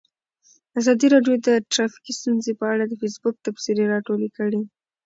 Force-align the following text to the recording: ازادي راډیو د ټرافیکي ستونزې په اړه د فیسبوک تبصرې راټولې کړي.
ازادي 0.79 1.07
راډیو 1.15 1.35
د 1.47 1.49
ټرافیکي 1.71 2.11
ستونزې 2.19 2.51
په 2.59 2.65
اړه 2.73 2.83
د 2.87 2.93
فیسبوک 3.01 3.35
تبصرې 3.45 3.83
راټولې 3.93 4.29
کړي. 4.37 4.61